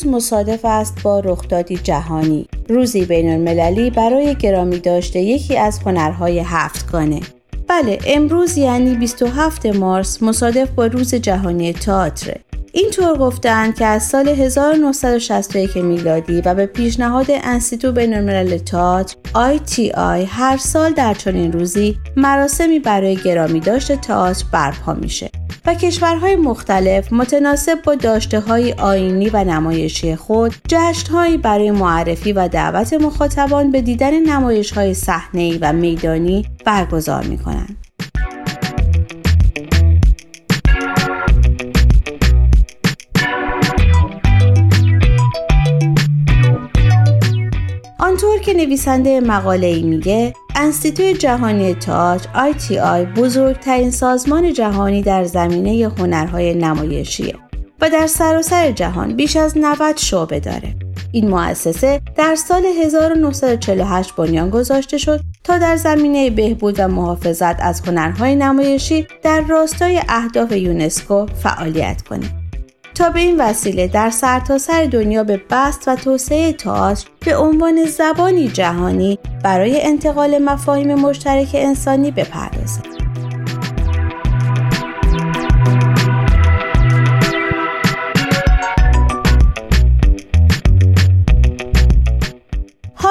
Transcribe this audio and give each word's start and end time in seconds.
امروز 0.00 0.14
مصادف 0.14 0.64
است 0.64 1.02
با 1.02 1.20
رخدادی 1.20 1.76
جهانی. 1.76 2.46
روزی 2.68 3.04
بین 3.04 3.30
المللی 3.30 3.90
برای 3.90 4.34
گرامی 4.34 4.78
داشته 4.78 5.20
یکی 5.20 5.56
از 5.56 5.78
هنرهای 5.78 6.38
هفتگانه 6.38 7.20
بله 7.68 7.98
امروز 8.06 8.58
یعنی 8.58 8.94
27 8.94 9.66
مارس 9.66 10.22
مصادف 10.22 10.70
با 10.70 10.86
روز 10.86 11.14
جهانی 11.14 11.72
تئاتر. 11.72 12.36
اینطور 12.72 13.18
گفتند 13.18 13.74
که 13.74 13.86
از 13.86 14.02
سال 14.02 14.28
1961 14.28 15.76
میلادی 15.76 16.40
و 16.40 16.54
به 16.54 16.66
پیشنهاد 16.66 17.26
انستیتو 17.30 17.92
بین 17.92 18.14
الملل 18.14 18.58
تئاتر 18.58 19.16
ITI 19.34 20.26
هر 20.28 20.56
سال 20.56 20.92
در 20.92 21.14
چنین 21.14 21.52
روزی 21.52 21.98
مراسمی 22.16 22.78
برای 22.78 23.16
گرامی 23.16 23.60
داشته 23.60 23.96
تئاتر 23.96 24.44
برپا 24.52 24.94
میشه 24.94 25.30
و 25.66 25.74
کشورهای 25.74 26.36
مختلف 26.36 27.12
متناسب 27.12 27.82
با 27.82 27.94
داشته 27.94 28.40
های 28.40 28.72
آینی 28.72 29.28
و 29.28 29.44
نمایشی 29.44 30.16
خود 30.16 30.54
جشنهایی 30.68 31.36
برای 31.36 31.70
معرفی 31.70 32.32
و 32.32 32.48
دعوت 32.48 32.92
مخاطبان 32.92 33.70
به 33.70 33.80
دیدن 33.80 34.20
نمایش 34.22 34.70
های 34.70 34.94
صحنه‌ای 34.94 35.58
و 35.58 35.72
میدانی 35.72 36.46
برگزار 36.64 37.24
می 37.24 37.38
کنند. 37.38 37.76
آنطور 48.10 48.38
که 48.38 48.54
نویسنده 48.54 49.20
مقاله 49.20 49.66
ای 49.66 49.82
میگه 49.82 50.34
انستیتوی 50.56 51.14
جهانی 51.14 51.74
تئاتر 51.74 52.52
ITI 52.52 53.18
بزرگترین 53.18 53.90
سازمان 53.90 54.52
جهانی 54.52 55.02
در 55.02 55.24
زمینه 55.24 55.88
هنرهای 55.98 56.54
نمایشیه 56.54 57.34
و 57.80 57.90
در 57.90 58.06
سراسر 58.06 58.70
جهان 58.70 59.16
بیش 59.16 59.36
از 59.36 59.58
90 59.58 59.96
شعبه 59.96 60.40
داره. 60.40 60.76
این 61.12 61.28
مؤسسه 61.28 62.00
در 62.16 62.34
سال 62.34 62.64
1948 62.64 64.14
بنیان 64.16 64.50
گذاشته 64.50 64.98
شد 64.98 65.20
تا 65.44 65.58
در 65.58 65.76
زمینه 65.76 66.30
بهبود 66.30 66.80
و 66.80 66.88
محافظت 66.88 67.60
از 67.60 67.80
هنرهای 67.80 68.36
نمایشی 68.36 69.06
در 69.22 69.40
راستای 69.40 70.00
اهداف 70.08 70.52
یونسکو 70.52 71.26
فعالیت 71.26 72.02
کنه. 72.02 72.39
تا 72.94 73.10
به 73.10 73.20
این 73.20 73.40
وسیله 73.40 73.86
در 73.86 74.10
سرتاسر 74.10 74.72
سر 74.72 74.84
دنیا 74.84 75.24
به 75.24 75.40
بست 75.50 75.88
و 75.88 75.96
توسعه 75.96 76.52
تئاتر 76.52 77.08
به 77.26 77.36
عنوان 77.36 77.84
زبانی 77.84 78.48
جهانی 78.48 79.18
برای 79.44 79.82
انتقال 79.82 80.38
مفاهیم 80.38 80.94
مشترک 80.94 81.50
انسانی 81.54 82.10
بپردازد. 82.10 82.99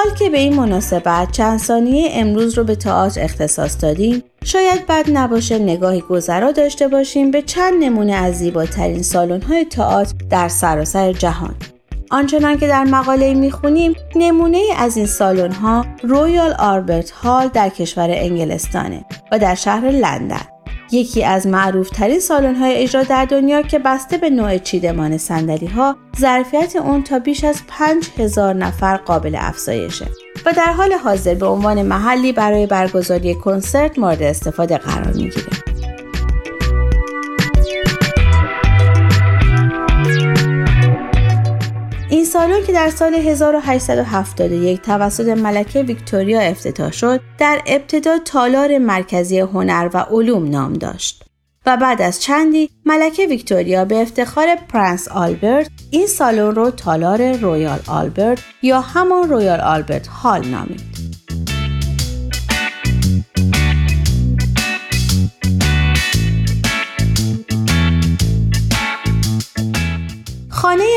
حال 0.04 0.16
که 0.16 0.30
به 0.30 0.38
این 0.38 0.56
مناسبت 0.56 1.32
چند 1.32 1.60
ثانیه 1.60 2.10
امروز 2.14 2.58
رو 2.58 2.64
به 2.64 2.76
تئاتر 2.76 3.24
اختصاص 3.24 3.84
دادیم. 3.84 4.24
شاید 4.44 4.88
بد 4.88 5.06
نباشه 5.14 5.60
نگاهی 5.60 6.02
گذرا 6.02 6.52
داشته 6.52 6.88
باشیم 6.88 7.32
به 7.32 7.42
چند 7.42 7.84
نمونه 7.84 8.14
از 8.14 8.36
زیباترین 8.36 9.02
سالن 9.02 9.42
های 9.42 9.66
تئاتر 9.66 10.14
در 10.30 10.48
سراسر 10.48 11.14
جهان. 11.14 11.56
آنچنان 12.12 12.58
که 12.58 12.68
در 12.68 12.84
مقاله 12.84 13.34
می‌خونیم 13.34 13.96
نمونه 14.16 14.62
از 14.78 14.98
این 14.98 15.06
سالن 15.06 15.52
ها 15.52 15.86
رویال 16.04 16.54
آربرت 16.60 17.12
هال 17.12 17.48
در 17.48 17.70
کشور 17.70 18.10
انگلستانه 18.12 19.06
و 19.32 19.40
در 19.40 19.56
شهر 19.56 19.92
لندن. 19.92 20.42
یکی 20.92 21.24
از 21.24 21.48
معروف 21.48 21.90
ترین 21.90 22.20
سالن 22.20 22.56
های 22.56 22.76
اجرا 22.76 23.04
در 23.04 23.26
دنیا 23.26 23.62
که 23.62 23.80
بسته 23.80 24.18
به 24.18 24.30
نوع 24.30 24.58
چیدمان 24.58 25.18
سندلی 25.18 25.66
ها 25.66 25.98
ظرفیت 26.20 26.76
اون 26.76 27.04
تا 27.04 27.20
بیش 27.20 27.44
از 27.44 27.62
5000 27.68 28.54
نفر 28.54 28.98
قابل 28.98 29.38
افزایشه 29.40 30.06
و 30.46 30.54
در 30.54 30.74
حال 30.74 30.94
حاضر 30.94 31.36
به 31.36 31.46
عنوان 31.46 31.82
محلی 31.82 32.32
برای 32.32 32.68
برگزاری 32.68 33.36
کنسرت 33.36 34.00
مورد 34.00 34.24
استفاده 34.24 34.78
قرار 34.78 35.14
می‌گیره. 35.14 35.59
که 42.68 42.74
در 42.74 42.90
سال 42.90 43.14
1871 43.14 44.82
توسط 44.82 45.28
ملکه 45.28 45.84
ویکتوریا 45.84 46.40
افتتاح 46.40 46.92
شد 46.92 47.22
در 47.38 47.62
ابتدا 47.68 48.18
تالار 48.26 48.78
مرکزی 48.78 49.40
هنر 49.40 49.90
و 49.94 49.98
علوم 49.98 50.50
نام 50.50 50.74
داشت 50.74 51.24
و 51.66 51.78
بعد 51.78 52.02
از 52.02 52.22
چندی 52.22 52.70
ملکه 52.86 53.28
ویکتوریا 53.28 53.86
به 53.86 54.02
افتخار 54.02 54.56
پرنس 54.56 55.08
آلبرت 55.08 55.70
این 55.92 56.08
سالن 56.08 56.56
رو 56.56 56.72
تالار 56.72 57.32
رویال 57.32 57.80
آلبرت 57.88 58.40
یا 58.62 58.82
همان 58.82 59.30
رویال 59.30 59.60
آلبرت 59.60 60.08
هال 60.08 60.48
نامید. 60.48 60.89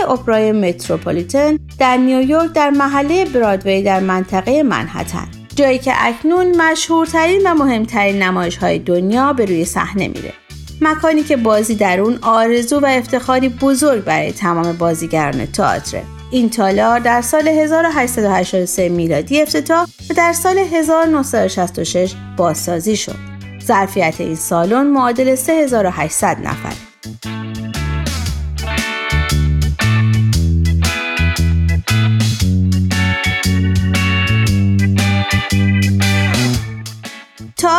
اپرای 0.02 0.52
متروپولیتن 0.52 1.58
در 1.78 1.96
نیویورک 1.96 2.52
در 2.52 2.70
محله 2.70 3.24
برادوی 3.24 3.82
در 3.82 4.00
منطقه 4.00 4.62
منحتن 4.62 5.28
جایی 5.56 5.78
که 5.78 5.92
اکنون 5.96 6.62
مشهورترین 6.62 7.46
و 7.46 7.54
مهمترین 7.54 8.22
نمایش 8.22 8.56
های 8.56 8.78
دنیا 8.78 9.32
به 9.32 9.44
روی 9.44 9.64
صحنه 9.64 10.08
میره 10.08 10.32
مکانی 10.80 11.22
که 11.22 11.36
بازی 11.36 11.74
در 11.74 12.00
اون 12.00 12.18
آرزو 12.22 12.80
و 12.80 12.86
افتخاری 12.86 13.48
بزرگ 13.48 14.04
برای 14.04 14.32
تمام 14.32 14.72
بازیگران 14.72 15.46
تئاتر 15.46 16.02
این 16.32 16.50
تالار 16.50 16.98
در 16.98 17.22
سال 17.22 17.48
1883 17.48 18.88
میلادی 18.88 19.42
افتتاح 19.42 19.86
و 20.10 20.14
در 20.16 20.32
سال 20.32 20.58
1966 20.58 22.14
بازسازی 22.36 22.96
شد. 22.96 23.16
ظرفیت 23.64 24.14
این 24.18 24.34
سالن 24.34 24.86
معادل 24.86 25.34
3800 25.34 26.38
نفر. 26.44 26.74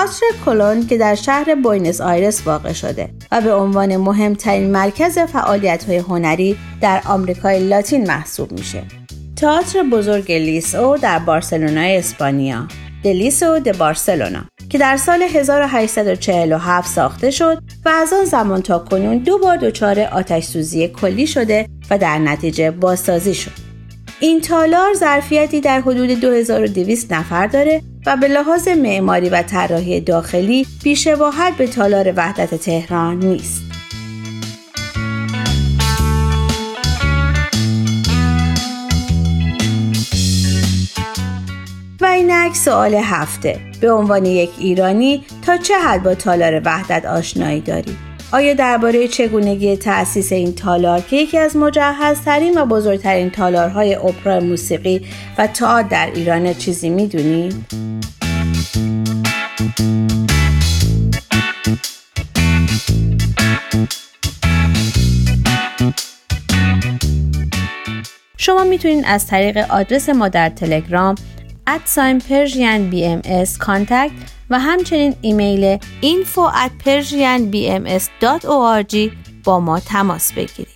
تئاتر 0.03 0.25
کلون 0.45 0.87
که 0.87 0.97
در 0.97 1.15
شهر 1.15 1.55
بوینس 1.55 2.01
آیرس 2.01 2.47
واقع 2.47 2.73
شده 2.73 3.09
و 3.31 3.41
به 3.41 3.53
عنوان 3.53 3.97
مهمترین 3.97 4.71
مرکز 4.71 5.19
فعالیت 5.19 5.83
های 5.83 5.97
هنری 5.97 6.57
در 6.81 7.01
آمریکای 7.05 7.67
لاتین 7.67 8.07
محسوب 8.07 8.51
میشه. 8.51 8.83
تئاتر 9.35 9.83
بزرگ 9.83 10.31
لیسو 10.31 10.97
در 10.97 11.19
بارسلونا 11.19 11.81
اسپانیا 11.81 12.67
دلیسو 13.03 13.59
د 13.59 13.77
بارسلونا 13.77 14.39
که 14.69 14.77
در 14.77 14.97
سال 14.97 15.21
1847 15.21 16.89
ساخته 16.89 17.31
شد 17.31 17.63
و 17.85 17.89
از 17.89 18.13
آن 18.13 18.25
زمان 18.25 18.61
تا 18.61 18.79
کنون 18.79 19.17
دو 19.17 19.37
بار 19.37 19.57
دچار 19.57 19.99
آتش 19.99 20.43
سوزی 20.43 20.87
کلی 20.87 21.27
شده 21.27 21.67
و 21.89 21.97
در 21.97 22.17
نتیجه 22.17 22.71
بازسازی 22.71 23.33
شد. 23.33 23.51
این 24.19 24.41
تالار 24.41 24.93
ظرفیتی 24.93 25.61
در 25.61 25.81
حدود 25.81 26.09
2200 26.09 27.13
نفر 27.13 27.47
داره 27.47 27.81
و 28.05 28.17
به 28.17 28.27
لحاظ 28.27 28.67
معماری 28.67 29.29
و 29.29 29.41
طراحی 29.41 30.01
داخلی 30.01 30.67
بیشباهت 30.83 31.57
به 31.57 31.67
تالار 31.67 32.13
وحدت 32.15 32.55
تهران 32.55 33.19
نیست. 33.19 33.61
و 42.01 42.05
اینک 42.05 42.55
سوال 42.55 42.93
هفته 42.93 43.59
به 43.81 43.91
عنوان 43.91 44.25
یک 44.25 44.49
ایرانی 44.59 45.25
تا 45.45 45.57
چه 45.57 45.77
حد 45.77 46.03
با 46.03 46.15
تالار 46.15 46.61
وحدت 46.65 47.05
آشنایی 47.05 47.61
داری؟ 47.61 47.97
آیا 48.33 48.53
درباره 48.53 49.07
چگونگی 49.07 49.77
تأسیس 49.77 50.31
این 50.31 50.55
تالار 50.55 51.01
که 51.01 51.15
یکی 51.15 51.37
از 51.37 51.55
مجهزترین 51.55 52.57
و 52.57 52.65
بزرگترین 52.65 53.29
تالارهای 53.29 53.95
اپرا 53.95 54.39
موسیقی 54.39 55.01
و 55.37 55.47
تئاتر 55.47 55.89
در 55.89 56.11
ایران 56.15 56.53
چیزی 56.53 56.89
می‌دونی؟ 56.89 57.49
شما 68.37 68.63
می‌تونید 68.63 69.03
از 69.07 69.27
طریق 69.27 69.57
آدرس 69.57 70.09
ما 70.09 70.27
در 70.27 70.49
تلگرام 70.49 71.15
at 71.67 71.85
sign 71.85 72.19
Persian 72.19 72.89
BMS 72.89 73.57
contact 73.57 74.11
و 74.49 74.59
همچنین 74.59 75.15
ایمیل 75.21 75.77
info 76.01 76.51
at 76.65 76.71
با 79.43 79.59
ما 79.59 79.79
تماس 79.79 80.33
بگیرید. 80.33 80.67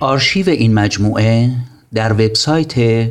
آرشیو 0.00 0.48
این 0.48 0.74
مجموعه 0.74 1.50
در 1.94 2.12
وبسایت 2.12 3.06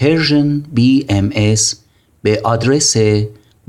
Persian 0.00 0.62
BMS 0.76 1.76
به 2.22 2.40
آدرس 2.44 2.96